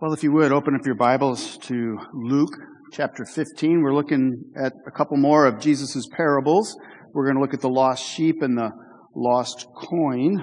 [0.00, 2.56] Well, if you would, open up your Bibles to Luke
[2.90, 3.82] chapter 15.
[3.82, 6.74] We're looking at a couple more of Jesus' parables.
[7.12, 8.70] We're going to look at the lost sheep and the
[9.14, 10.42] lost coin.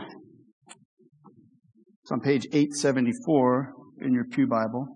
[2.04, 4.90] It's on page 874 in your Pew Bible,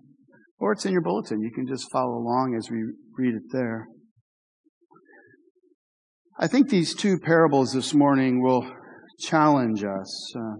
[0.60, 1.42] or it's in your bulletin.
[1.42, 2.84] You can just follow along as we
[3.18, 3.88] read it there.
[6.38, 8.72] I think these two parables this morning will
[9.18, 10.36] challenge us.
[10.36, 10.54] Uh,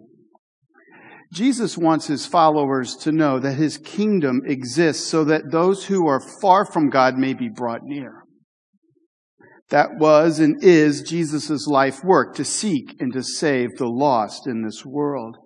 [1.33, 6.21] Jesus wants his followers to know that his kingdom exists so that those who are
[6.43, 8.25] far from God may be brought near.
[9.71, 14.63] That was and is Jesus' life work to seek and to save the lost in
[14.63, 15.39] this world.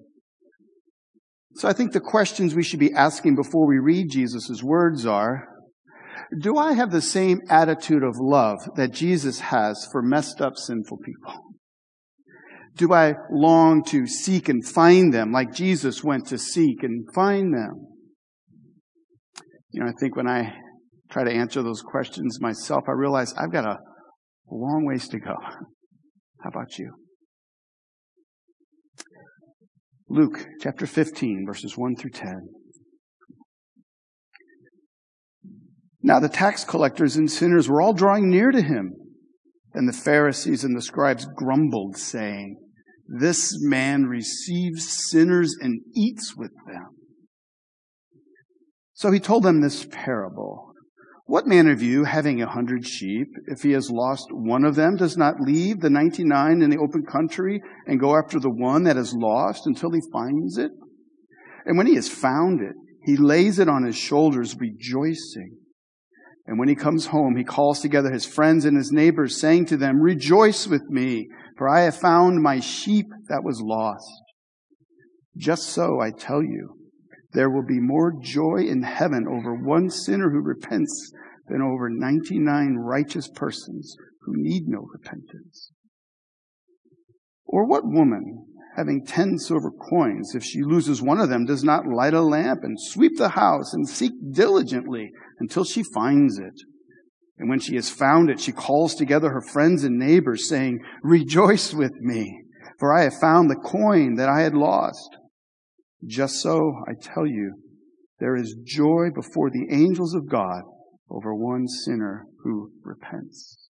[1.55, 5.47] So I think the questions we should be asking before we read Jesus' words are,
[6.41, 10.99] do I have the same attitude of love that Jesus has for messed up sinful
[10.99, 11.46] people?
[12.77, 17.55] Do I long to seek and find them like Jesus went to seek and find
[17.55, 17.87] them?
[19.71, 20.55] You know, I think when I
[21.11, 23.79] try to answer those questions myself, I realize I've got a
[24.51, 25.35] long ways to go.
[26.41, 26.93] How about you?
[30.09, 32.49] Luke chapter 15, verses 1 through 10.
[36.03, 38.93] Now the tax collectors and sinners were all drawing near to him,
[39.75, 42.57] and the Pharisees and the scribes grumbled, saying,
[43.09, 46.89] this man receives sinners and eats with them.
[48.95, 50.73] So he told them this parable.
[51.27, 54.97] What man of you, having a hundred sheep, if he has lost one of them,
[54.97, 58.97] does not leave the 99 in the open country and go after the one that
[58.97, 60.71] is lost until he finds it?
[61.65, 65.59] And when he has found it, he lays it on his shoulders, rejoicing.
[66.47, 69.77] And when he comes home, he calls together his friends and his neighbors, saying to
[69.77, 71.29] them, Rejoice with me,
[71.59, 74.23] for I have found my sheep that was lost.
[75.37, 76.77] Just so, I tell you,
[77.33, 81.13] there will be more joy in heaven over one sinner who repents
[81.49, 85.73] than over 99 righteous persons who need no repentance.
[87.45, 91.87] Or what woman, having ten silver coins, if she loses one of them, does not
[91.87, 96.55] light a lamp and sweep the house and seek diligently until she finds it?
[97.39, 101.75] And when she has found it, she calls together her friends and neighbors, saying, Rejoice
[101.75, 102.45] with me,
[102.79, 105.17] for I have found the coin that I had lost.
[106.05, 107.55] Just so, I tell you,
[108.19, 110.63] there is joy before the angels of God
[111.11, 113.69] over one sinner who repents.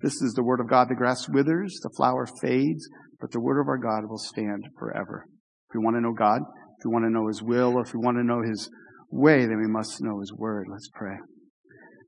[0.00, 0.88] This is the word of God.
[0.88, 2.88] The grass withers, the flower fades,
[3.20, 5.26] but the word of our God will stand forever.
[5.70, 6.42] If we want to know God,
[6.78, 8.68] if we want to know His will, or if we want to know His
[9.10, 10.66] way, then we must know His word.
[10.70, 11.16] Let's pray.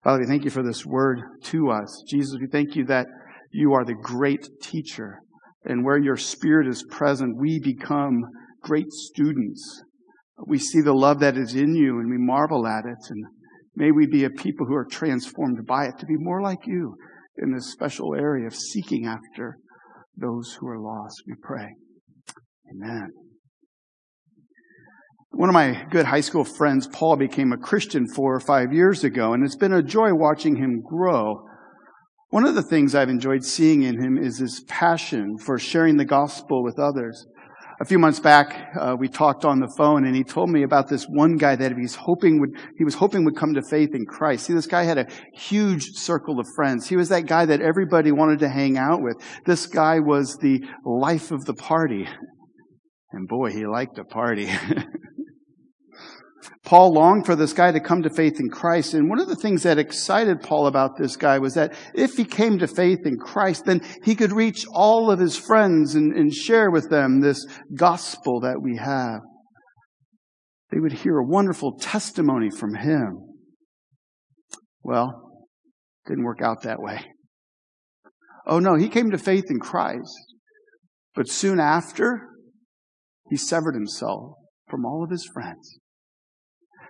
[0.05, 2.05] Father, we thank you for this word to us.
[2.09, 3.07] Jesus, we thank you that
[3.51, 5.19] you are the great teacher.
[5.65, 8.23] And where your spirit is present, we become
[8.63, 9.83] great students.
[10.47, 13.11] We see the love that is in you and we marvel at it.
[13.11, 13.25] And
[13.75, 16.95] may we be a people who are transformed by it to be more like you
[17.39, 19.57] in this special area of seeking after
[20.17, 21.23] those who are lost.
[21.27, 21.75] We pray.
[22.71, 23.26] Amen.
[25.37, 29.05] One of my good high school friends, Paul, became a Christian four or five years
[29.05, 31.47] ago, and it's been a joy watching him grow.
[32.31, 36.07] One of the things I've enjoyed seeing in him is his passion for sharing the
[36.07, 37.27] gospel with others.
[37.83, 40.89] A few months back, uh, we talked on the phone, and he told me about
[40.89, 44.07] this one guy that he's hoping would he was hoping would come to faith in
[44.07, 44.47] Christ.
[44.47, 46.89] See, this guy had a huge circle of friends.
[46.89, 49.19] He was that guy that everybody wanted to hang out with.
[49.45, 52.09] This guy was the life of the party,
[53.13, 54.49] and boy, he liked a party.
[56.65, 58.95] Paul longed for this guy to come to faith in Christ.
[58.95, 62.25] And one of the things that excited Paul about this guy was that if he
[62.25, 66.33] came to faith in Christ, then he could reach all of his friends and, and
[66.33, 69.21] share with them this gospel that we have.
[70.71, 73.19] They would hear a wonderful testimony from him.
[74.83, 75.31] Well,
[76.07, 77.01] didn't work out that way.
[78.47, 80.35] Oh no, he came to faith in Christ.
[81.15, 82.29] But soon after,
[83.31, 84.35] he severed himself
[84.69, 85.79] from all of his friends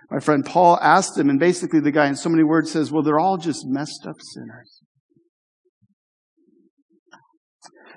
[0.09, 3.03] my friend Paul asked him, and basically the guy in so many words says, Well,
[3.03, 4.81] they're all just messed up sinners.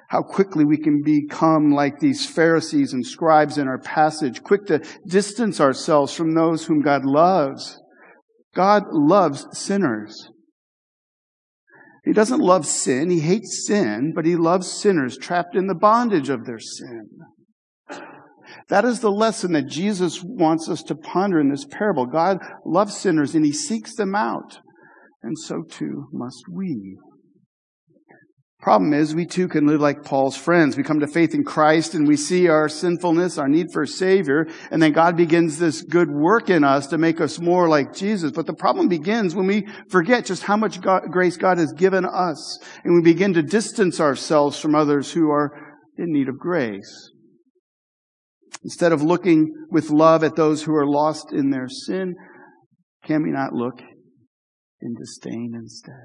[0.09, 4.83] How quickly we can become like these Pharisees and scribes in our passage, quick to
[5.07, 7.81] distance ourselves from those whom God loves.
[8.57, 10.31] God loves sinners.
[12.05, 13.09] He doesn't love sin.
[13.09, 17.09] He hates sin, but he loves sinners trapped in the bondage of their sin.
[18.69, 22.07] That is the lesson that Jesus wants us to ponder in this parable.
[22.07, 24.61] God loves sinners and he seeks them out.
[25.23, 26.97] And so too must we.
[28.61, 30.77] Problem is, we too can live like Paul's friends.
[30.77, 33.87] We come to faith in Christ and we see our sinfulness, our need for a
[33.87, 37.95] Savior, and then God begins this good work in us to make us more like
[37.95, 38.33] Jesus.
[38.33, 42.05] But the problem begins when we forget just how much God, grace God has given
[42.05, 45.53] us, and we begin to distance ourselves from others who are
[45.97, 47.10] in need of grace.
[48.63, 52.15] Instead of looking with love at those who are lost in their sin,
[53.05, 53.81] can we not look
[54.81, 56.05] in disdain instead?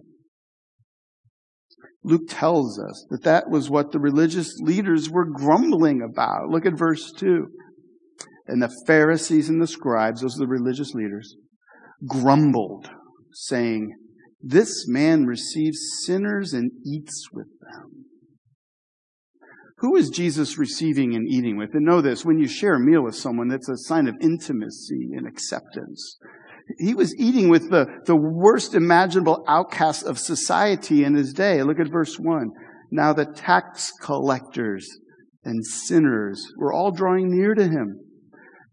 [2.04, 6.50] Luke tells us that that was what the religious leaders were grumbling about.
[6.50, 7.48] Look at verse 2.
[8.48, 11.36] And the Pharisees and the scribes, those are the religious leaders,
[12.08, 12.90] grumbled,
[13.34, 13.96] saying,
[14.40, 18.05] This man receives sinners and eats with them.
[19.80, 21.74] Who is Jesus receiving and eating with?
[21.74, 25.10] And know this, when you share a meal with someone, that's a sign of intimacy
[25.16, 26.18] and acceptance.
[26.80, 31.62] He was eating with the, the worst imaginable outcasts of society in his day.
[31.62, 32.50] Look at verse 1.
[32.92, 34.88] Now the tax collectors
[35.44, 38.00] and sinners were all drawing near to him.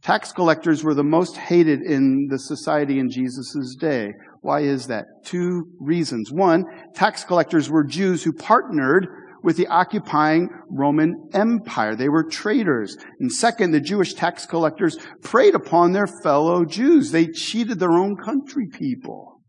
[0.02, 4.12] Tax collectors were the most hated in the society in Jesus' day.
[4.40, 5.04] Why is that?
[5.24, 6.32] Two reasons.
[6.32, 6.64] One,
[6.94, 9.06] tax collectors were Jews who partnered
[9.42, 11.96] with the occupying Roman Empire.
[11.96, 12.96] They were traitors.
[13.20, 17.10] And second, the Jewish tax collectors preyed upon their fellow Jews.
[17.10, 19.40] They cheated their own country people.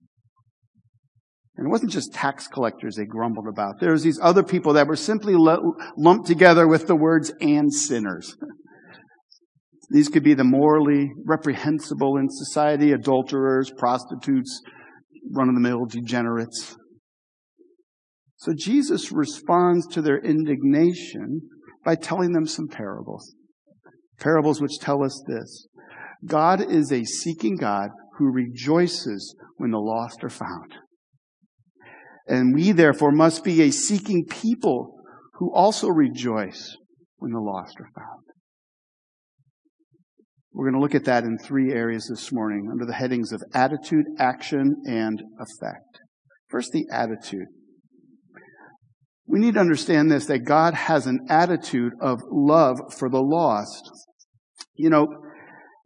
[1.56, 3.80] And it wasn't just tax collectors they grumbled about.
[3.80, 8.36] There was these other people that were simply lumped together with the words and sinners.
[9.92, 14.60] These could be the morally reprehensible in society, adulterers, prostitutes,
[15.32, 16.76] run-of-the-mill degenerates.
[18.44, 21.48] So Jesus responds to their indignation
[21.86, 23.34] by telling them some parables.
[24.20, 25.70] Parables which tell us this.
[26.26, 30.74] God is a seeking God who rejoices when the lost are found.
[32.28, 34.98] And we therefore must be a seeking people
[35.36, 36.76] who also rejoice
[37.20, 38.24] when the lost are found.
[40.52, 43.42] We're going to look at that in three areas this morning under the headings of
[43.54, 46.02] attitude, action, and effect.
[46.50, 47.48] First, the attitude.
[49.26, 53.90] We need to understand this, that God has an attitude of love for the lost.
[54.76, 55.08] You know,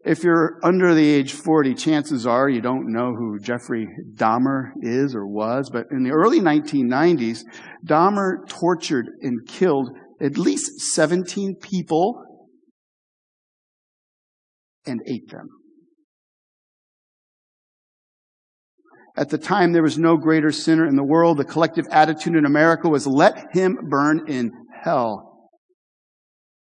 [0.03, 5.13] if you're under the age 40, chances are you don't know who Jeffrey Dahmer is
[5.13, 7.41] or was, but in the early 1990s,
[7.85, 9.89] Dahmer tortured and killed
[10.21, 12.23] at least 17 people
[14.85, 15.49] and ate them.
[19.17, 21.37] At the time, there was no greater sinner in the world.
[21.37, 24.51] The collective attitude in America was let him burn in
[24.83, 25.49] hell.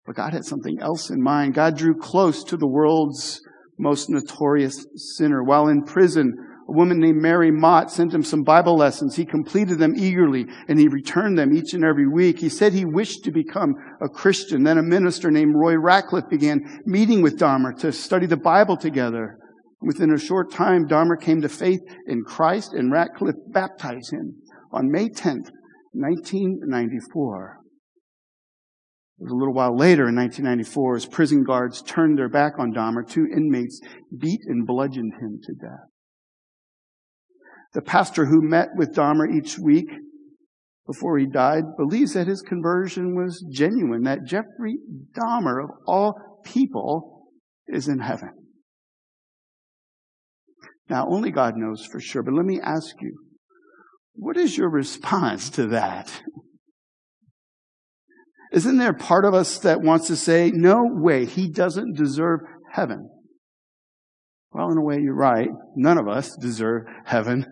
[0.06, 1.54] But God had something else in mind.
[1.54, 3.40] God drew close to the world's
[3.76, 4.86] most notorious
[5.16, 5.42] sinner.
[5.42, 6.32] While in prison,
[6.68, 9.16] a woman named Mary Mott sent him some Bible lessons.
[9.16, 12.38] He completed them eagerly and he returned them each and every week.
[12.38, 14.62] He said he wished to become a Christian.
[14.62, 19.38] Then a minister named Roy Ratcliff began meeting with Dahmer to study the Bible together.
[19.80, 24.42] Within a short time, Dahmer came to faith in Christ and Ratcliff baptized him
[24.72, 25.50] on May 10th,
[25.92, 27.60] 1994.
[29.18, 32.72] It was a little while later in 1994 as prison guards turned their back on
[32.72, 33.80] Dahmer, two inmates
[34.18, 35.88] beat and bludgeoned him to death.
[37.74, 39.88] The pastor who met with Dahmer each week
[40.86, 44.78] before he died believes that his conversion was genuine, that Jeffrey
[45.12, 47.28] Dahmer, of all people,
[47.66, 48.43] is in heaven.
[50.88, 53.16] Now, only God knows for sure, but let me ask you,
[54.14, 56.22] what is your response to that?
[58.52, 63.10] Isn't there part of us that wants to say, no way, he doesn't deserve heaven?
[64.52, 65.48] Well, in a way, you're right.
[65.74, 67.46] None of us deserve heaven.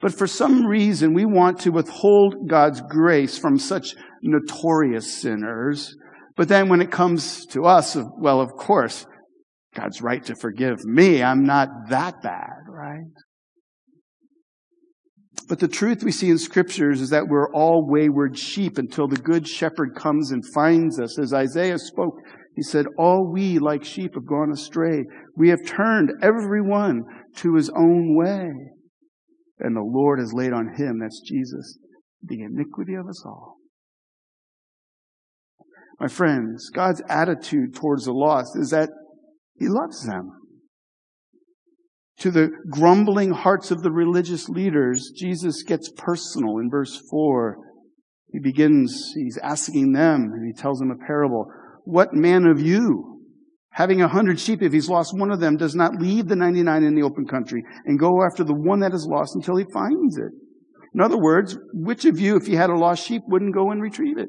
[0.00, 5.94] But for some reason, we want to withhold God's grace from such notorious sinners.
[6.36, 9.06] But then when it comes to us, well, of course,
[9.78, 11.22] God's right to forgive me.
[11.22, 13.04] I'm not that bad, right?
[15.48, 19.16] But the truth we see in scriptures is that we're all wayward sheep until the
[19.16, 21.18] good shepherd comes and finds us.
[21.18, 22.14] As Isaiah spoke,
[22.54, 25.04] he said, All we like sheep have gone astray.
[25.36, 27.04] We have turned every one
[27.36, 28.50] to his own way.
[29.60, 31.78] And the Lord has laid on him, that's Jesus,
[32.22, 33.56] the iniquity of us all.
[36.00, 38.88] My friends, God's attitude towards the lost is that
[39.58, 40.32] he loves them.
[42.20, 47.56] To the grumbling hearts of the religious leaders, Jesus gets personal in verse 4.
[48.32, 51.46] He begins, he's asking them, and he tells them a parable.
[51.84, 53.22] What man of you,
[53.70, 56.82] having a hundred sheep, if he's lost one of them, does not leave the 99
[56.82, 60.18] in the open country and go after the one that is lost until he finds
[60.18, 60.32] it?
[60.94, 63.80] In other words, which of you, if you had a lost sheep, wouldn't go and
[63.80, 64.28] retrieve it?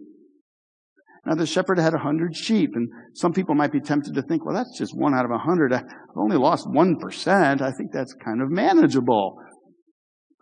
[1.26, 4.46] Now, the shepherd had a hundred sheep, and some people might be tempted to think,
[4.46, 5.74] well, that's just one out of a hundred.
[5.74, 5.84] I've
[6.16, 7.62] only lost one percent.
[7.62, 9.38] I think that's kind of manageable.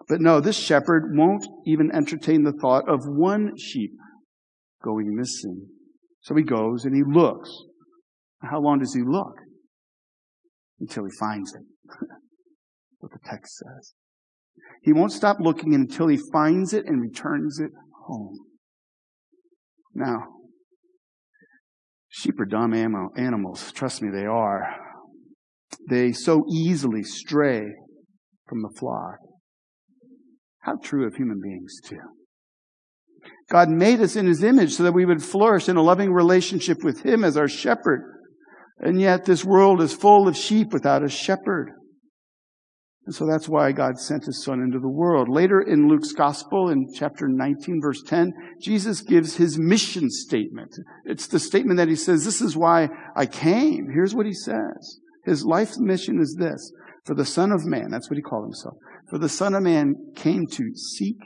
[0.08, 3.92] But no, this shepherd won't even entertain the thought of one sheep
[4.84, 5.68] going missing.
[6.22, 7.50] So he goes and he looks.
[8.42, 9.34] How long does he look?
[10.80, 11.64] Until he finds it.
[13.00, 13.94] what the text says.
[14.82, 17.72] He won't stop looking until he finds it and returns it
[18.06, 18.38] home.
[19.94, 20.28] Now,
[22.10, 22.74] sheep are dumb
[23.16, 23.72] animals.
[23.72, 24.76] Trust me, they are.
[25.90, 27.66] They so easily stray
[28.48, 29.18] from the flock.
[30.60, 32.00] How true of human beings, too.
[33.50, 36.84] God made us in His image so that we would flourish in a loving relationship
[36.84, 38.02] with Him as our shepherd.
[38.80, 41.72] And yet this world is full of sheep without a shepherd.
[43.08, 45.30] And so that's why God sent His Son into the world.
[45.30, 50.76] Later in Luke's Gospel, in chapter 19, verse 10, Jesus gives His mission statement.
[51.06, 53.88] It's the statement that He says, this is why I came.
[53.94, 55.00] Here's what He says.
[55.24, 56.70] His life mission is this.
[57.06, 58.76] For the Son of Man, that's what He called Himself.
[59.10, 61.18] For the Son of Man came to seek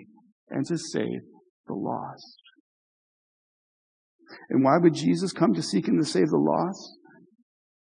[0.52, 1.22] and to save
[1.66, 2.38] the lost.
[4.52, 6.92] And why would Jesus come to seek and to save the lost?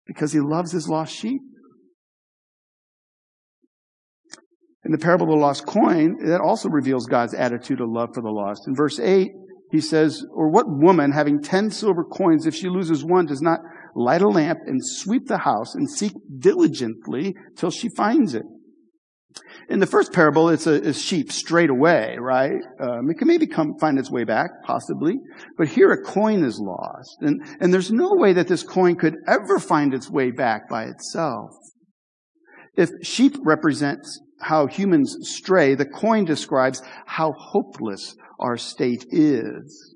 [0.08, 1.42] Because he loves his lost sheep.
[4.86, 8.22] In the parable of the lost coin, that also reveals God's attitude of love for
[8.22, 8.68] the lost.
[8.68, 9.32] In verse 8,
[9.72, 13.62] he says, Or what woman having ten silver coins, if she loses one, does not
[13.96, 18.44] light a lamp and sweep the house and seek diligently till she finds it?
[19.68, 22.62] In the first parable, it's a, sheep straight away, right?
[22.80, 25.16] Um, it can maybe come find its way back, possibly.
[25.58, 27.18] But here a coin is lost.
[27.22, 30.84] And, and there's no way that this coin could ever find its way back by
[30.84, 31.50] itself.
[32.78, 39.96] If sheep represents how humans stray, the coin describes how hopeless our state is.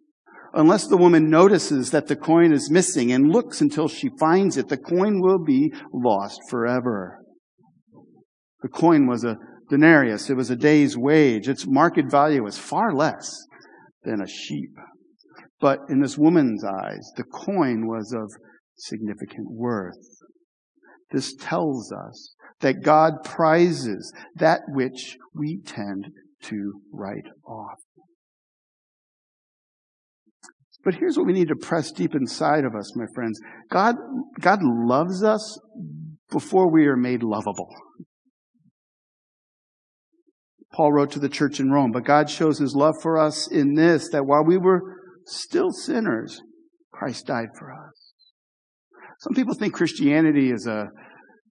[0.53, 4.67] Unless the woman notices that the coin is missing and looks until she finds it,
[4.67, 7.19] the coin will be lost forever.
[8.61, 9.37] The coin was a
[9.69, 10.29] denarius.
[10.29, 11.47] It was a day's wage.
[11.47, 13.45] Its market value was far less
[14.03, 14.71] than a sheep.
[15.61, 18.31] But in this woman's eyes, the coin was of
[18.75, 19.97] significant worth.
[21.11, 26.07] This tells us that God prizes that which we tend
[26.43, 27.77] to write off.
[30.83, 33.39] But here's what we need to press deep inside of us, my friends.
[33.69, 33.95] God,
[34.39, 35.59] God loves us
[36.31, 37.69] before we are made lovable.
[40.71, 41.91] Paul wrote to the church in Rome.
[41.91, 44.81] But God shows his love for us in this, that while we were
[45.25, 46.41] still sinners,
[46.93, 48.13] Christ died for us.
[49.19, 50.87] Some people think Christianity is a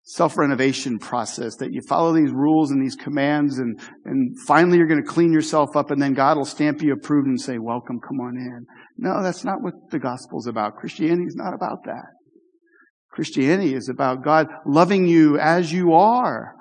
[0.09, 5.03] self-renovation process, that you follow these rules and these commands and, and finally you're going
[5.03, 8.21] to clean yourself up and then God will stamp you approved and say, welcome, come
[8.21, 8.67] on in.
[8.97, 10.77] No, that's not what the gospel is about.
[10.77, 12.07] Christianity is not about that.
[13.11, 16.55] Christianity is about God loving you as you are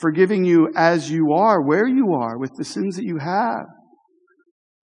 [0.00, 3.66] forgiving you as you are, where you are, with the sins that you have.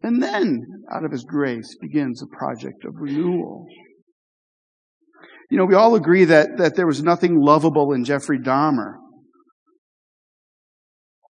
[0.02, 0.62] And then,
[0.94, 3.66] out of His grace, begins a project of renewal.
[5.50, 8.96] You know, we all agree that, that there was nothing lovable in Jeffrey Dahmer.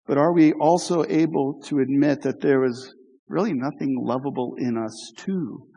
[0.06, 2.94] But are we also able to admit that there was
[3.28, 5.68] really nothing lovable in us too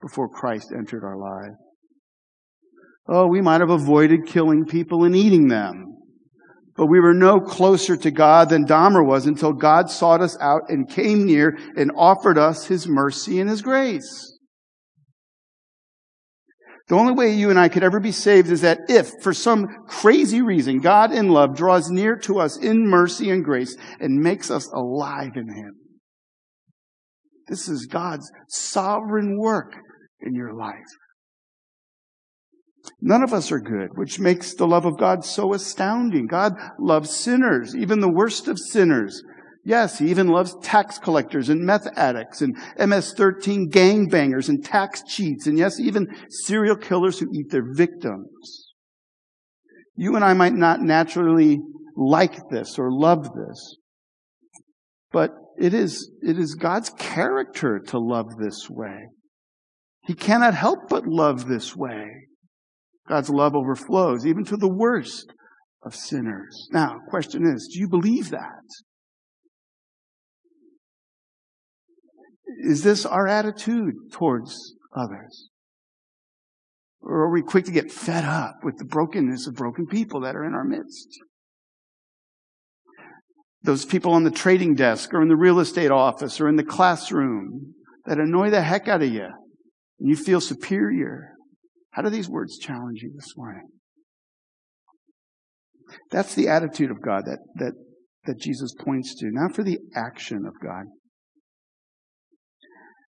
[0.00, 1.56] before Christ entered our lives?
[3.06, 5.94] Oh, we might have avoided killing people and eating them.
[6.76, 10.62] But we were no closer to God than Dahmer was until God sought us out
[10.68, 14.33] and came near and offered us his mercy and his grace.
[16.88, 19.66] The only way you and I could ever be saved is that if, for some
[19.86, 24.50] crazy reason, God in love draws near to us in mercy and grace and makes
[24.50, 25.76] us alive in Him.
[27.48, 29.72] This is God's sovereign work
[30.20, 30.74] in your life.
[33.00, 36.26] None of us are good, which makes the love of God so astounding.
[36.26, 39.22] God loves sinners, even the worst of sinners.
[39.64, 45.46] Yes, he even loves tax collectors and meth addicts and MS-13 gangbangers and tax cheats.
[45.46, 48.72] And yes, even serial killers who eat their victims.
[49.96, 51.60] You and I might not naturally
[51.96, 53.76] like this or love this,
[55.10, 59.06] but it is, it is God's character to love this way.
[60.04, 62.26] He cannot help but love this way.
[63.08, 65.32] God's love overflows even to the worst
[65.82, 66.68] of sinners.
[66.70, 68.62] Now, question is, do you believe that?
[72.64, 75.50] Is this our attitude towards others?
[77.00, 80.34] Or are we quick to get fed up with the brokenness of broken people that
[80.36, 81.08] are in our midst?
[83.64, 86.64] those people on the trading desk or in the real estate office or in the
[86.64, 91.30] classroom that annoy the heck out of you and you feel superior.
[91.92, 93.66] How do these words challenge you this morning?
[96.10, 97.72] That's the attitude of God that, that,
[98.26, 100.84] that Jesus points to, not for the action of God.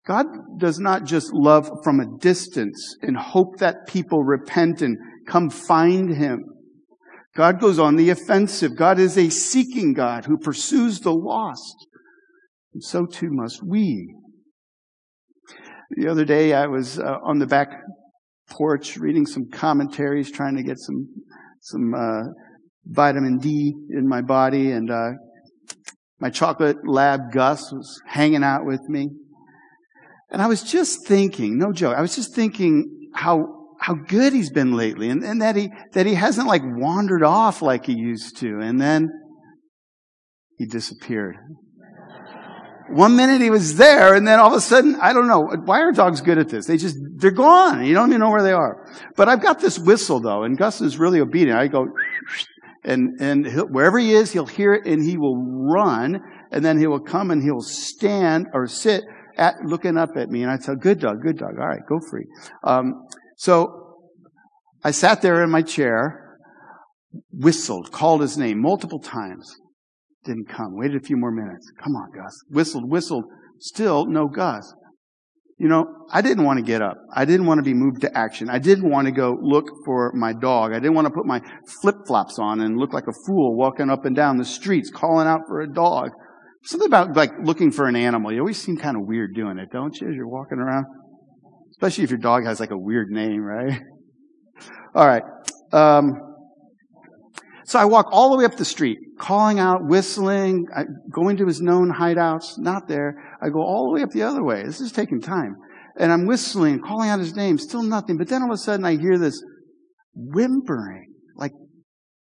[0.06, 4.98] God does not just love from a distance and hope that people repent and
[5.28, 6.46] come find Him.
[7.36, 8.78] God goes on the offensive.
[8.78, 11.88] God is a seeking God who pursues the lost.
[12.74, 14.16] And so too must we.
[15.92, 17.70] The other day I was uh, on the back
[18.50, 21.08] porch reading some commentaries, trying to get some,
[21.62, 22.24] some, uh,
[22.86, 25.12] vitamin D in my body and, uh,
[26.20, 29.10] my chocolate lab Gus was hanging out with me.
[30.36, 34.50] And I was just thinking, no joke, I was just thinking how how good he's
[34.50, 38.36] been lately and, and that he that he hasn't like wandered off like he used
[38.40, 39.08] to and then
[40.58, 41.38] he disappeared.
[42.90, 45.80] One minute he was there and then all of a sudden i don't know why
[45.80, 46.66] are dogs good at this?
[46.66, 48.86] They just they're gone you don't even know where they are.
[49.16, 51.58] But i've got this whistle though and gus is really obedient.
[51.58, 51.88] I go
[52.84, 55.38] and and wherever he is he'll hear it and he will
[55.74, 56.20] run
[56.52, 59.06] and then he will come and he'll stand or sit
[59.38, 62.00] at, looking up at me and i tell good dog good dog all right go
[62.10, 62.26] free
[62.64, 63.06] um,
[63.38, 63.86] so
[64.86, 66.38] I sat there in my chair,
[67.32, 69.52] whistled, called his name multiple times.
[70.26, 70.76] Didn't come.
[70.76, 71.72] Waited a few more minutes.
[71.84, 72.38] Come on, Gus.
[72.52, 73.24] Whistled, whistled.
[73.60, 74.72] Still no Gus.
[75.58, 76.98] You know, I didn't want to get up.
[77.16, 78.48] I didn't want to be moved to action.
[78.48, 80.72] I didn't want to go look for my dog.
[80.72, 81.42] I didn't want to put my
[81.82, 85.26] flip flops on and look like a fool walking up and down the streets calling
[85.26, 86.12] out for a dog.
[86.66, 88.32] Something about like looking for an animal.
[88.32, 90.86] You always seem kind of weird doing it, don't you, as you're walking around?
[91.72, 93.82] Especially if your dog has like a weird name, right?
[94.96, 95.24] All right.
[95.72, 96.14] Um,
[97.66, 101.48] so I walk all the way up the street, calling out, whistling, I, going to
[101.48, 103.16] his known hideouts, not there.
[103.42, 104.64] I go all the way up the other way.
[104.64, 105.56] This is taking time.
[105.98, 108.18] And I'm whistling, calling out his name, still nothing.
[108.18, 109.42] But then all of a sudden I hear this
[110.14, 111.54] whimpering, like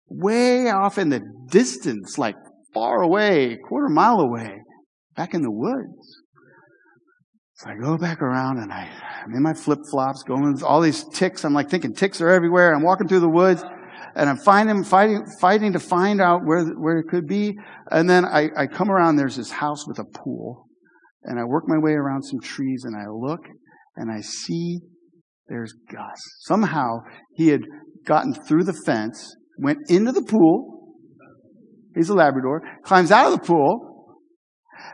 [0.07, 2.35] way off in the distance, like
[2.73, 4.61] far away, quarter mile away,
[5.15, 6.21] back in the woods.
[7.55, 8.89] So I go back around and I,
[9.23, 11.45] I'm in my flip flops, going all these ticks.
[11.45, 12.73] I'm like thinking ticks are everywhere.
[12.73, 13.63] I'm walking through the woods
[14.15, 17.55] and I'm finding, fighting, fighting to find out where, where it could be.
[17.91, 20.67] And then I, I come around, there's this house with a pool
[21.23, 23.41] and I work my way around some trees and I look
[23.95, 24.79] and I see
[25.47, 26.19] there's Gus.
[26.41, 26.99] Somehow
[27.35, 27.61] he had
[28.05, 30.82] gotten through the fence, went into the pool.
[31.95, 33.93] He's a Labrador, climbs out of the pool,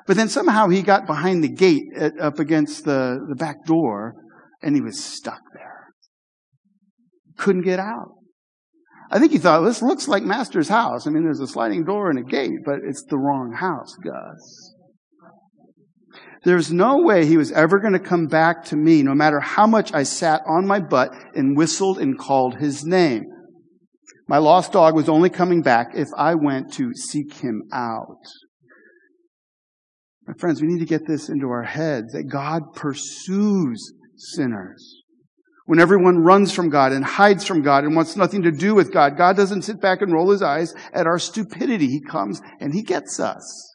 [0.06, 4.16] but then somehow he got behind the gate at, up against the, the back door
[4.62, 5.94] and he was stuck there.
[7.38, 8.16] Couldn't get out.
[9.12, 11.08] I think he thought, this looks like Master's house.
[11.08, 14.76] I mean, there's a sliding door and a gate, but it's the wrong house, Gus.
[16.44, 19.68] There's no way he was ever going to come back to me, no matter how
[19.68, 23.24] much I sat on my butt and whistled and called his name.
[24.30, 28.22] My lost dog was only coming back if I went to seek him out.
[30.28, 35.02] My friends, we need to get this into our heads that God pursues sinners.
[35.66, 38.94] When everyone runs from God and hides from God and wants nothing to do with
[38.94, 41.88] God, God doesn't sit back and roll his eyes at our stupidity.
[41.88, 43.69] He comes and he gets us.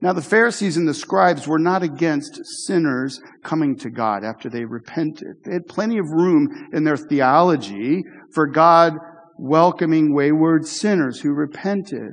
[0.00, 4.64] Now, the Pharisees and the scribes were not against sinners coming to God after they
[4.64, 5.38] repented.
[5.44, 8.92] They had plenty of room in their theology for God
[9.38, 12.12] welcoming wayward sinners who repented.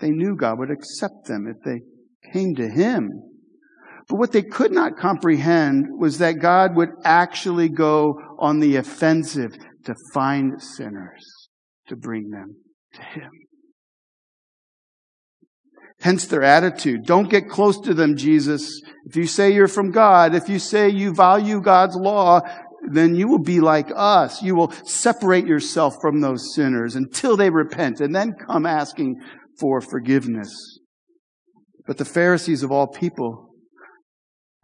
[0.00, 1.80] They knew God would accept them if they
[2.32, 3.10] came to Him.
[4.08, 9.52] But what they could not comprehend was that God would actually go on the offensive
[9.84, 11.48] to find sinners,
[11.86, 12.56] to bring them
[12.94, 13.30] to Him.
[16.00, 17.04] Hence their attitude.
[17.04, 18.80] Don't get close to them, Jesus.
[19.04, 22.40] If you say you're from God, if you say you value God's law,
[22.90, 24.42] then you will be like us.
[24.42, 29.20] You will separate yourself from those sinners until they repent and then come asking
[29.58, 30.78] for forgiveness.
[31.86, 33.50] But the Pharisees of all people,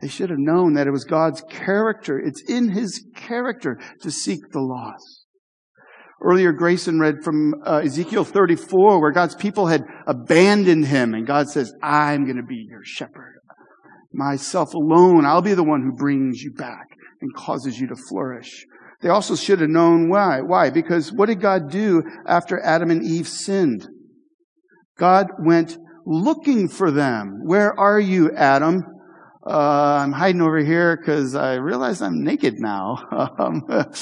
[0.01, 2.19] they should have known that it was God's character.
[2.19, 5.26] It's in His character to seek the lost.
[6.23, 11.49] Earlier, Grayson read from uh, Ezekiel 34 where God's people had abandoned Him and God
[11.49, 13.35] says, I'm going to be your shepherd.
[14.13, 16.89] Myself alone, I'll be the one who brings you back
[17.21, 18.65] and causes you to flourish.
[19.03, 20.41] They also should have known why.
[20.41, 20.71] Why?
[20.71, 23.87] Because what did God do after Adam and Eve sinned?
[24.99, 25.77] God went
[26.07, 27.41] looking for them.
[27.45, 28.83] Where are you, Adam?
[29.47, 32.97] Uh, I'm hiding over here because I realize I'm naked now.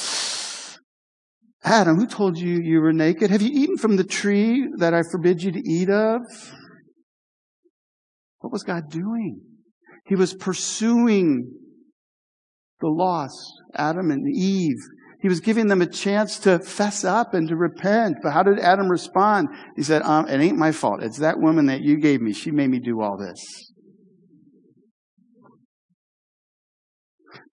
[1.65, 3.31] Adam, who told you you were naked?
[3.31, 6.21] Have you eaten from the tree that I forbid you to eat of?
[8.41, 9.41] What was God doing?
[10.07, 11.51] He was pursuing
[12.81, 13.41] the lost,
[13.75, 14.77] Adam and Eve.
[15.23, 18.17] He was giving them a chance to fess up and to repent.
[18.23, 19.49] But how did Adam respond?
[19.75, 21.03] He said, um, It ain't my fault.
[21.03, 22.35] It's that woman that you gave me.
[22.35, 23.73] She made me do all this.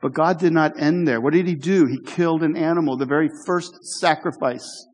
[0.01, 1.21] But God did not end there.
[1.21, 1.85] What did he do?
[1.85, 4.87] He killed an animal, the very first sacrifice,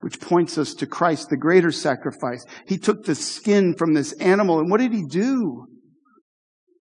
[0.00, 2.44] which points us to Christ, the greater sacrifice.
[2.66, 5.66] He took the skin from this animal, and what did he do?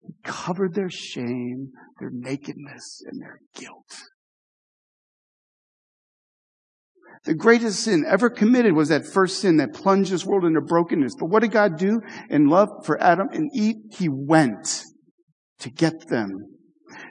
[0.02, 4.04] He covered their shame, their nakedness, and their guilt.
[7.24, 11.16] The greatest sin ever committed was that first sin that plunged this world into brokenness.
[11.20, 13.78] But what did God do in love for Adam and Eve?
[13.92, 14.84] He went
[15.60, 16.55] to get them.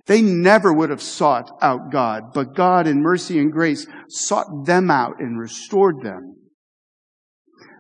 [0.07, 4.91] They never would have sought out God, but God in mercy and grace sought them
[4.91, 6.37] out and restored them.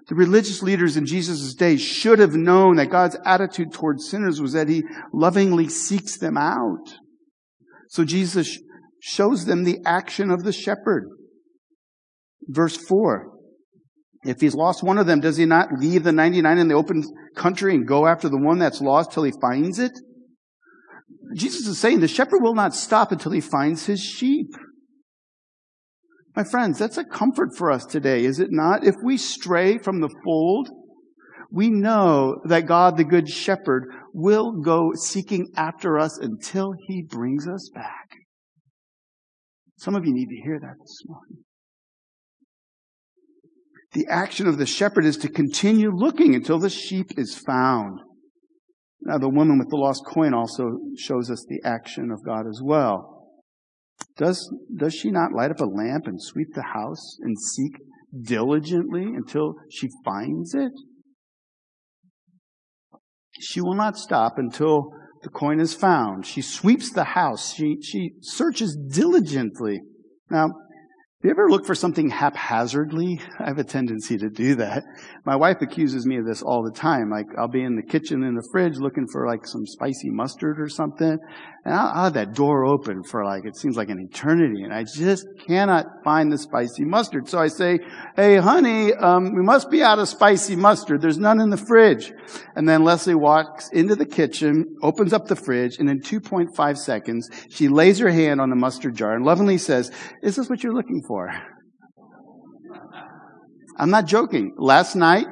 [0.08, 4.52] The religious leaders in Jesus' day should have known that God's attitude towards sinners was
[4.52, 6.94] that he lovingly seeks them out.
[7.88, 8.58] So Jesus
[9.00, 11.08] shows them the action of the shepherd.
[12.48, 13.30] Verse 4.
[14.24, 17.02] If he's lost one of them, does he not leave the 99 in the open
[17.36, 19.92] country and go after the one that's lost till he finds it?
[21.34, 24.48] Jesus is saying the shepherd will not stop until he finds his sheep.
[26.36, 28.84] My friends, that's a comfort for us today, is it not?
[28.84, 30.68] If we stray from the fold,
[31.50, 37.46] we know that God, the good shepherd, will go seeking after us until he brings
[37.46, 38.08] us back.
[39.76, 41.44] Some of you need to hear that this morning.
[43.92, 48.00] The action of the shepherd is to continue looking until the sheep is found.
[49.04, 52.60] Now, the woman with the lost coin also shows us the action of God as
[52.62, 53.28] well.
[54.16, 57.76] Does, does she not light up a lamp and sweep the house and seek
[58.22, 60.72] diligently until she finds it?
[63.40, 64.90] She will not stop until
[65.22, 66.24] the coin is found.
[66.24, 67.52] She sweeps the house.
[67.54, 69.80] She, she searches diligently.
[70.30, 70.50] Now,
[71.24, 73.18] you ever look for something haphazardly?
[73.38, 74.84] I have a tendency to do that.
[75.24, 77.08] My wife accuses me of this all the time.
[77.10, 80.60] Like, I'll be in the kitchen in the fridge looking for like some spicy mustard
[80.60, 81.18] or something.
[81.64, 84.62] And I'll, I'll have that door open for like, it seems like an eternity.
[84.64, 87.28] And I just cannot find the spicy mustard.
[87.28, 87.78] So I say,
[88.16, 91.00] Hey, honey, um, we must be out of spicy mustard.
[91.00, 92.12] There's none in the fridge.
[92.54, 97.30] And then Leslie walks into the kitchen, opens up the fridge, and in 2.5 seconds,
[97.48, 99.90] she lays her hand on the mustard jar and lovingly says,
[100.22, 101.30] Is this what you're looking for?
[103.78, 104.54] I'm not joking.
[104.56, 105.26] Last night,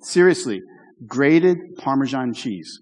[0.00, 0.60] seriously,
[1.06, 2.80] grated Parmesan cheese.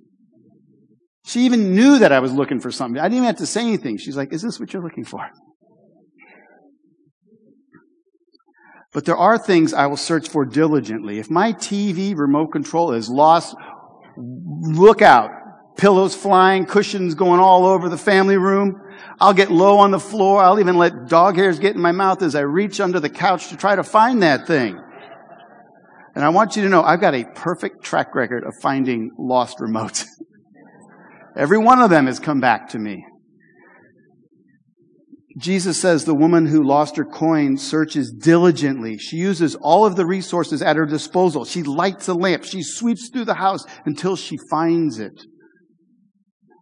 [1.25, 3.01] She even knew that I was looking for something.
[3.01, 3.97] I didn't even have to say anything.
[3.97, 5.21] She's like, Is this what you're looking for?
[8.93, 11.19] But there are things I will search for diligently.
[11.19, 13.57] If my TV remote control is lost,
[14.17, 15.31] look out.
[15.79, 18.79] Pillows flying, cushions going all over the family room.
[19.19, 20.43] I'll get low on the floor.
[20.43, 23.49] I'll even let dog hairs get in my mouth as I reach under the couch
[23.49, 24.79] to try to find that thing.
[26.15, 29.59] And I want you to know I've got a perfect track record of finding lost
[29.59, 30.05] remotes.
[31.37, 33.05] Every one of them has come back to me.
[35.39, 38.99] Jesus says the woman who lost her coin searches diligently.
[38.99, 41.45] She uses all of the resources at her disposal.
[41.45, 42.45] She lights a lamp.
[42.45, 45.25] She sweeps through the house until she finds it.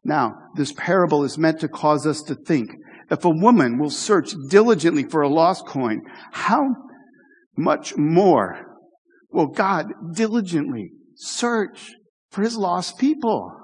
[0.05, 2.71] Now, this parable is meant to cause us to think.
[3.11, 6.69] If a woman will search diligently for a lost coin, how
[7.57, 8.79] much more
[9.33, 11.91] will God diligently search
[12.31, 13.60] for his lost people?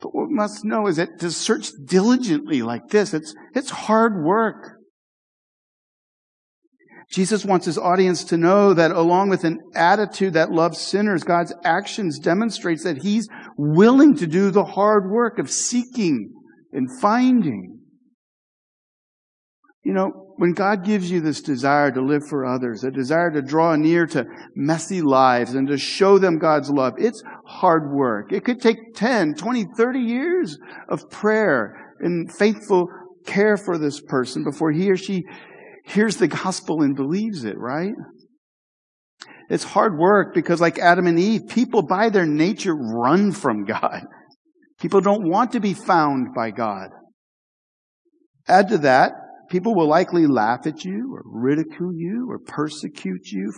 [0.00, 4.24] But what we must know is that to search diligently like this, it's, it's hard
[4.24, 4.76] work.
[7.10, 11.52] Jesus wants his audience to know that along with an attitude that loves sinners, God's
[11.64, 16.30] actions demonstrates that he's willing to do the hard work of seeking
[16.72, 17.80] and finding.
[19.82, 23.42] You know, when God gives you this desire to live for others, a desire to
[23.42, 24.24] draw near to
[24.56, 28.32] messy lives and to show them God's love, it's hard work.
[28.32, 30.56] It could take 10, 20, 30 years
[30.88, 32.88] of prayer and faithful
[33.26, 35.24] care for this person before he or she
[35.84, 37.92] hears the gospel and believes it, right?
[39.50, 44.06] It's hard work because like Adam and Eve, people by their nature run from God.
[44.80, 46.88] People don't want to be found by God.
[48.48, 49.12] Add to that,
[49.50, 53.52] people will likely laugh at you or ridicule you or persecute you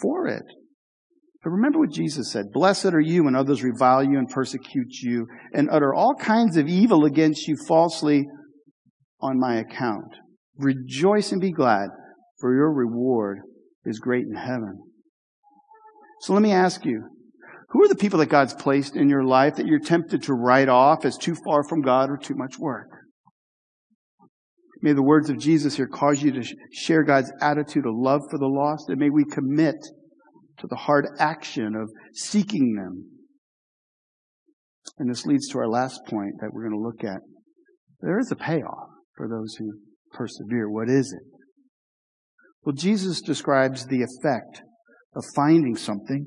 [0.00, 0.44] for it.
[1.42, 5.26] But remember what Jesus said Blessed are you when others revile you and persecute you
[5.52, 8.26] and utter all kinds of evil against you falsely
[9.20, 10.14] on my account.
[10.56, 11.88] Rejoice and be glad,
[12.38, 13.38] for your reward
[13.84, 14.82] is great in heaven.
[16.20, 17.08] So let me ask you,
[17.70, 20.68] who are the people that God's placed in your life that you're tempted to write
[20.68, 22.88] off as too far from God or too much work?
[24.82, 28.38] May the words of Jesus here cause you to share God's attitude of love for
[28.38, 29.76] the lost, and may we commit
[30.58, 33.04] to the hard action of seeking them.
[34.98, 37.20] And this leads to our last point that we're going to look at.
[38.00, 39.72] There is a payoff for those who
[40.12, 40.68] persevere.
[40.68, 41.38] What is it?
[42.64, 44.62] Well, Jesus describes the effect
[45.14, 46.26] of finding something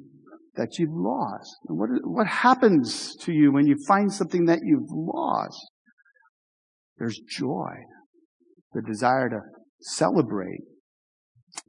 [0.56, 1.56] that you've lost.
[1.68, 5.70] And what, what happens to you when you find something that you've lost?
[6.98, 7.72] There's joy,
[8.74, 9.40] the desire to
[9.82, 10.62] celebrate.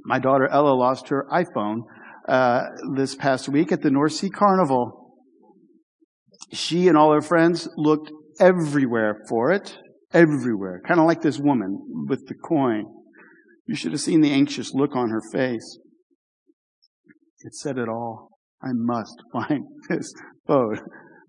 [0.05, 1.83] My daughter Ella lost her iPhone
[2.29, 5.13] uh, this past week at the North Sea Carnival.
[6.53, 9.79] She and all her friends looked everywhere for it,
[10.13, 12.85] everywhere, kind of like this woman with the coin.
[13.67, 15.79] You should have seen the anxious look on her face.
[17.41, 18.31] It said it all.
[18.63, 20.13] I must find this
[20.47, 20.79] phone,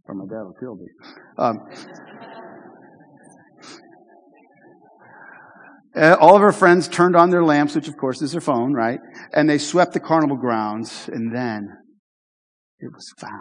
[0.06, 0.88] or my dad will kill me.
[1.38, 1.58] Um,
[5.96, 8.74] Uh, all of her friends turned on their lamps, which of course is their phone,
[8.74, 9.00] right?
[9.34, 11.70] And they swept the carnival grounds, and then
[12.80, 13.32] it was found.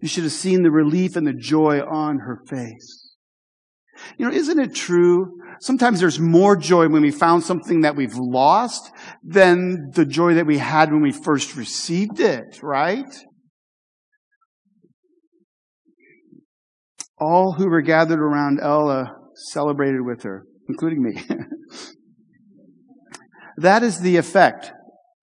[0.00, 3.16] You should have seen the relief and the joy on her face.
[4.18, 5.38] You know, isn't it true?
[5.60, 8.90] Sometimes there's more joy when we found something that we've lost
[9.22, 13.06] than the joy that we had when we first received it, right?
[17.16, 21.22] All who were gathered around Ella celebrated with her, including me.
[23.56, 24.72] that is the effect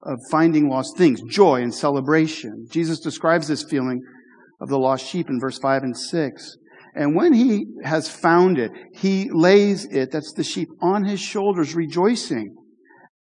[0.03, 2.67] of finding lost things joy and celebration.
[2.71, 4.01] Jesus describes this feeling
[4.61, 6.57] of the lost sheep in verse 5 and 6.
[6.95, 11.75] And when he has found it, he lays it, that's the sheep, on his shoulders,
[11.75, 12.55] rejoicing.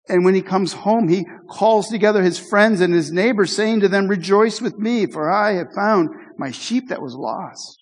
[0.08, 3.88] And when he comes home, he calls together his friends and his neighbors, saying to
[3.88, 7.81] them, Rejoice with me, for I have found my sheep that was lost.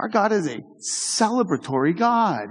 [0.00, 2.48] Our God is a celebratory God.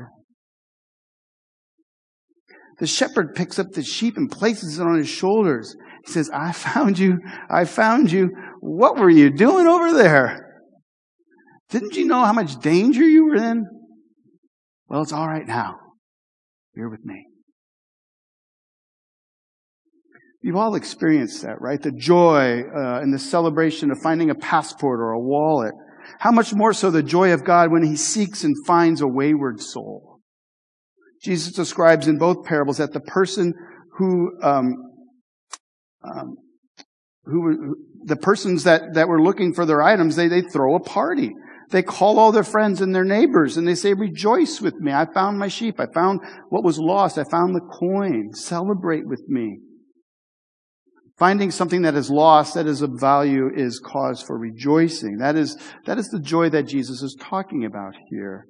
[2.77, 5.75] The shepherd picks up the sheep and places it on his shoulders.
[6.05, 7.17] He says, I found you.
[7.49, 8.29] I found you.
[8.59, 10.45] What were you doing over there?
[11.69, 13.65] Didn't you know how much danger you were in?
[14.87, 15.75] Well, it's all right now.
[16.75, 17.25] You're with me.
[20.43, 21.81] You've all experienced that, right?
[21.81, 25.73] The joy uh, and the celebration of finding a passport or a wallet.
[26.19, 29.61] How much more so the joy of God when he seeks and finds a wayward
[29.61, 30.19] soul.
[31.21, 33.53] Jesus describes in both parables that the person
[33.97, 34.73] who, um,
[36.03, 36.37] um,
[37.25, 41.31] who, the persons that, that were looking for their items, they, they throw a party.
[41.71, 44.91] They call all their friends and their neighbors and they say, rejoice with me.
[44.91, 45.79] I found my sheep.
[45.79, 47.17] I found what was lost.
[47.17, 48.33] I found the coin.
[48.33, 49.59] Celebrate with me.
[51.19, 55.17] Finding something that is lost, that is of value, is cause for rejoicing.
[55.17, 58.45] That is, that is the joy that Jesus is talking about here.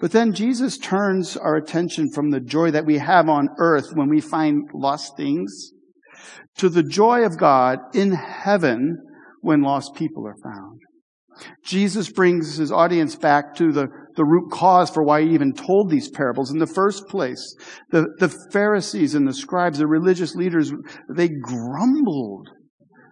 [0.00, 4.08] But then Jesus turns our attention from the joy that we have on earth when
[4.08, 5.72] we find lost things
[6.56, 8.96] to the joy of God in heaven
[9.42, 10.80] when lost people are found.
[11.64, 15.90] Jesus brings his audience back to the, the root cause for why he even told
[15.90, 17.56] these parables in the first place.
[17.90, 20.72] The, the Pharisees and the scribes, the religious leaders,
[21.08, 22.48] they grumbled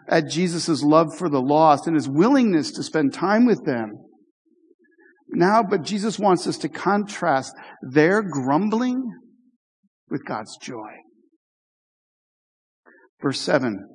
[0.09, 3.93] at Jesus' love for the lost and his willingness to spend time with them.
[5.31, 9.05] Now, but Jesus wants us to contrast their grumbling
[10.11, 10.91] with God's joy.
[13.21, 13.87] Verse 7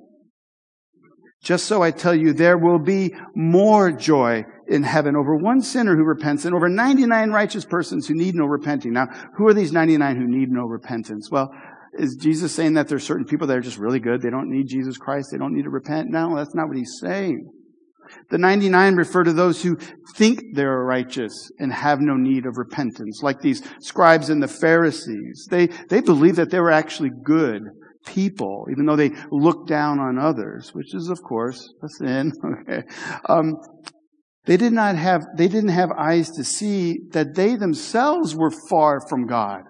[1.44, 5.94] just so I tell you, there will be more joy in heaven over one sinner
[5.94, 8.94] who repents than over 99 righteous persons who need no repenting.
[8.94, 11.30] Now, who are these 99 who need no repentance?
[11.30, 11.50] Well,
[11.98, 14.22] is Jesus saying that there's certain people that are just really good?
[14.22, 15.28] They don't need Jesus Christ.
[15.30, 16.08] They don't need to repent?
[16.10, 17.46] No, that's not what he's saying.
[18.30, 19.76] The 99 refer to those who
[20.16, 25.46] think they're righteous and have no need of repentance, like these scribes and the Pharisees.
[25.50, 27.62] They, they believe that they were actually good
[28.04, 32.32] people, even though they look down on others, which is, of course, a sin.
[32.62, 32.82] Okay.
[33.28, 33.56] Um,
[34.46, 39.00] they did not have, they didn't have eyes to see that they themselves were far
[39.08, 39.62] from God.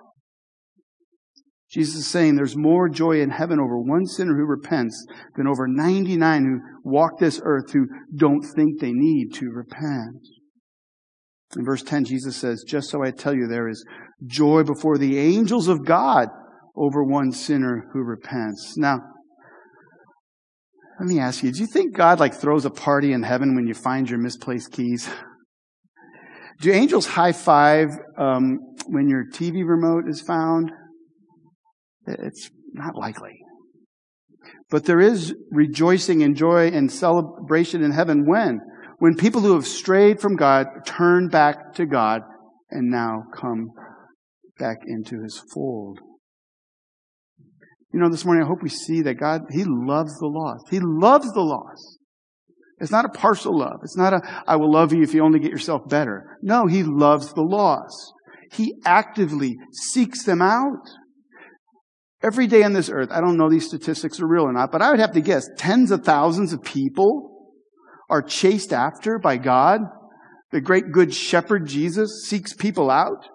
[1.70, 5.66] Jesus is saying there's more joy in heaven over one sinner who repents than over
[5.66, 10.22] 99 who walk this earth who don't think they need to repent.
[11.56, 13.84] In verse 10, Jesus says, Just so I tell you, there is
[14.26, 16.28] joy before the angels of God
[16.76, 18.76] over one sinner who repents.
[18.76, 19.00] Now,
[20.98, 23.66] Let me ask you, do you think God like throws a party in heaven when
[23.66, 25.08] you find your misplaced keys?
[26.60, 30.70] Do angels high five um, when your TV remote is found?
[32.06, 33.40] It's not likely.
[34.70, 38.60] But there is rejoicing and joy and celebration in heaven when?
[38.98, 42.22] When people who have strayed from God turn back to God
[42.70, 43.70] and now come
[44.58, 45.98] back into his fold.
[47.94, 50.64] You know, this morning I hope we see that God, He loves the lost.
[50.68, 52.00] He loves the lost.
[52.80, 53.76] It's not a partial love.
[53.84, 56.36] It's not a, I will love you if you only get yourself better.
[56.42, 58.12] No, He loves the lost.
[58.50, 59.54] He actively
[59.92, 60.90] seeks them out.
[62.20, 64.82] Every day on this earth, I don't know these statistics are real or not, but
[64.82, 67.52] I would have to guess tens of thousands of people
[68.10, 69.82] are chased after by God.
[70.50, 73.28] The great good shepherd Jesus seeks people out.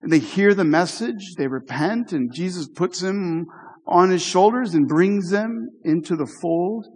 [0.00, 3.46] And they hear the message, they repent, and Jesus puts them
[3.86, 6.86] on his shoulders and brings them into the fold.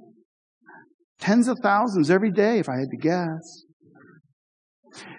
[1.18, 3.64] Tens of thousands every day, if I had to guess.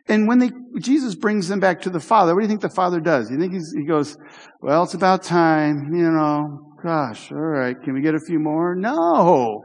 [0.08, 2.70] And when they, Jesus brings them back to the Father, what do you think the
[2.70, 3.32] Father does?
[3.32, 4.18] You think he goes,
[4.62, 8.76] well, it's about time, you know, gosh, all right, can we get a few more?
[8.76, 9.64] No.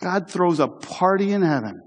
[0.00, 1.80] God throws a party in heaven.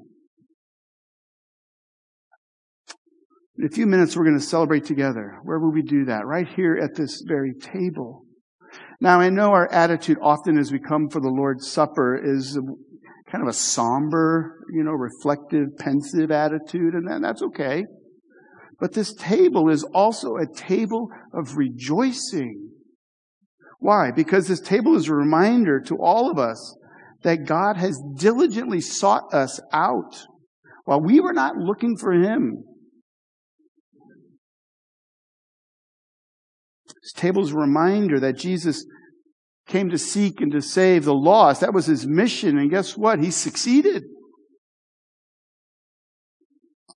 [3.61, 5.37] In a few minutes, we're going to celebrate together.
[5.43, 6.25] Where will we do that?
[6.25, 8.23] Right here at this very table.
[8.99, 12.59] Now, I know our attitude often as we come for the Lord's Supper is
[13.31, 17.85] kind of a somber, you know, reflective, pensive attitude, and that's okay.
[18.79, 22.71] But this table is also a table of rejoicing.
[23.77, 24.09] Why?
[24.09, 26.75] Because this table is a reminder to all of us
[27.21, 30.25] that God has diligently sought us out
[30.85, 32.63] while we were not looking for Him.
[37.01, 38.85] This table is a reminder that Jesus
[39.67, 41.61] came to seek and to save the lost.
[41.61, 42.57] That was his mission.
[42.57, 43.19] And guess what?
[43.19, 44.03] He succeeded.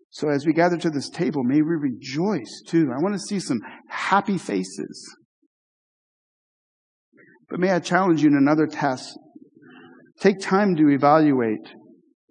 [0.10, 2.92] So as we gather to this table, may we rejoice too.
[2.96, 5.16] I want to see some happy faces.
[7.50, 9.18] But may I challenge you in another test?
[10.20, 11.68] Take time to evaluate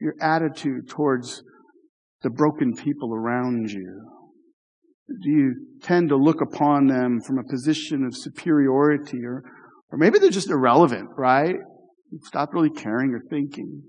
[0.00, 1.42] your attitude towards
[2.22, 4.13] the broken people around you.
[5.08, 9.42] Do you tend to look upon them from a position of superiority or,
[9.90, 11.56] or maybe they're just irrelevant, right?
[12.22, 13.82] Stop really caring or thinking.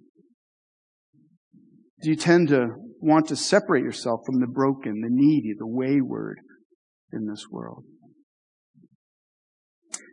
[2.02, 2.68] Do you tend to
[3.00, 6.38] want to separate yourself from the broken, the needy, the wayward
[7.14, 7.86] in this world?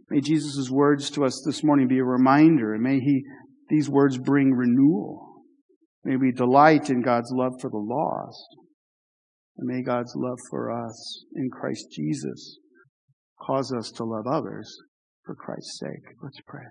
[0.08, 3.24] May Jesus' words to us this morning be a reminder, and may he,
[3.70, 5.42] these words bring renewal.
[6.04, 8.46] May we delight in God's love for the lost.
[9.56, 12.58] And may God's love for us in Christ Jesus
[13.40, 14.74] cause us to love others
[15.24, 16.14] for Christ's sake.
[16.22, 16.64] Let's pray.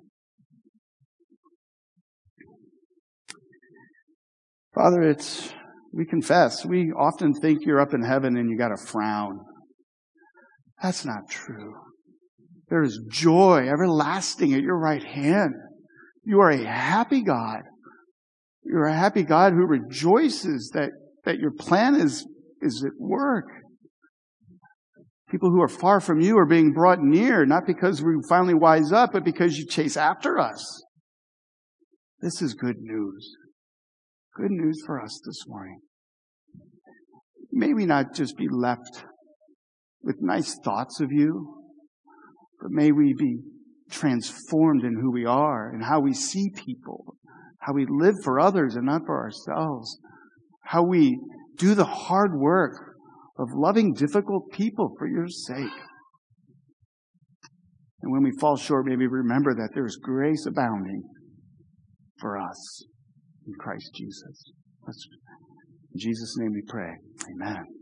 [4.74, 5.54] Father, it's,
[5.94, 9.40] we confess, we often think you're up in heaven and you got a frown.
[10.82, 11.74] That's not true.
[12.70, 15.54] There is joy everlasting at your right hand.
[16.24, 17.62] You are a happy God.
[18.64, 20.92] You're a happy God who rejoices that,
[21.26, 22.26] that your plan is
[22.62, 23.46] is at work.
[25.30, 28.92] People who are far from you are being brought near, not because we finally wise
[28.92, 30.84] up, but because you chase after us.
[32.20, 33.36] This is good news.
[34.36, 35.80] Good news for us this morning.
[37.52, 39.04] May we not just be left
[40.04, 41.64] with nice thoughts of you,
[42.62, 43.40] but may we be
[43.90, 47.16] transformed in who we are and how we see people,
[47.60, 50.00] how we live for others and not for ourselves,
[50.64, 51.20] how we
[51.58, 52.74] do the hard work
[53.38, 55.80] of loving difficult people for your sake.
[58.02, 61.04] And when we fall short, maybe remember that there is grace abounding
[62.20, 62.86] for us
[63.46, 64.52] in Christ Jesus.
[64.88, 66.92] In Jesus' name we pray.
[67.36, 67.81] Amen.